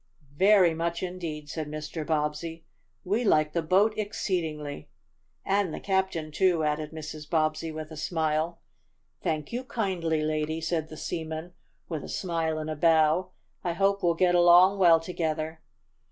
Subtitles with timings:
[0.39, 2.03] "Very much indeed," said Mr.
[2.03, 2.65] Bobbsey.
[3.03, 4.89] "We like the boat exceedingly!"
[5.45, 7.29] "And the captain, too," added Mrs.
[7.29, 8.61] Bobbsey, with a smile.
[9.21, 11.53] "Thank you kindly, lady!" said the seaman,
[11.87, 13.29] with a smile and a bow.
[13.63, 15.61] "I hope we'll get along well together."